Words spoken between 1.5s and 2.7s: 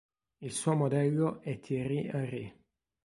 Thierry Henry.